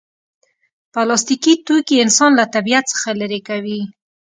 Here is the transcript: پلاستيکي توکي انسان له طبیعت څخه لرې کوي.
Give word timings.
پلاستيکي 0.93 1.53
توکي 1.65 1.95
انسان 2.05 2.31
له 2.39 2.45
طبیعت 2.55 2.85
څخه 2.93 3.09
لرې 3.21 3.39
کوي. 3.47 3.79